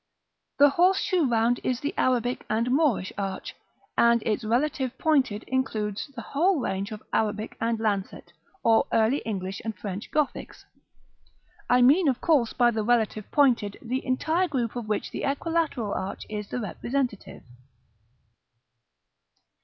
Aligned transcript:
The 0.57 0.69
horseshoe 0.71 1.27
round 1.27 1.59
is 1.63 1.79
the 1.79 1.93
Arabic 1.95 2.43
and 2.49 2.71
Moorish 2.71 3.13
arch, 3.19 3.55
and 3.95 4.23
its 4.23 4.43
relative 4.43 4.97
pointed 4.97 5.43
includes 5.43 6.07
the 6.15 6.23
whole 6.23 6.59
range 6.59 6.89
of 6.91 7.03
Arabic 7.13 7.55
and 7.61 7.79
lancet, 7.79 8.33
or 8.63 8.87
Early 8.91 9.19
English 9.19 9.61
and 9.63 9.77
French 9.77 10.09
Gothics. 10.09 10.65
I 11.69 11.83
mean 11.83 12.07
of 12.07 12.19
course 12.19 12.51
by 12.51 12.71
the 12.71 12.81
relative 12.81 13.29
pointed, 13.29 13.77
the 13.79 14.03
entire 14.03 14.47
group 14.47 14.75
of 14.75 14.87
which 14.89 15.11
the 15.11 15.23
equilateral 15.23 15.93
arch 15.93 16.25
is 16.27 16.47
the 16.47 16.59
representative. 16.59 17.43